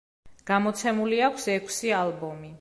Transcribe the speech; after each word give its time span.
გამოცემული 0.51 1.21
აქვს 1.27 1.47
ექვსი 1.57 1.93
ალბომი. 1.99 2.53